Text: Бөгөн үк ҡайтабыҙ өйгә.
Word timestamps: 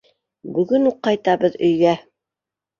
Бөгөн 0.55 0.87
үк 0.93 0.97
ҡайтабыҙ 1.09 1.61
өйгә. 1.71 1.95